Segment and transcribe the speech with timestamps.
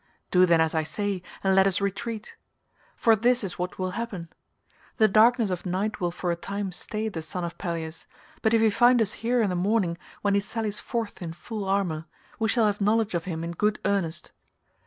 [0.31, 2.35] Do then as I say, and let us retreat.
[2.95, 4.29] For this is what will happen.
[4.97, 8.07] The darkness of night will for a time stay the son of Peleus,
[8.41, 11.65] but if he find us here in the morning when he sallies forth in full
[11.65, 12.05] armour,
[12.39, 14.31] we shall have knowledge of him in good earnest.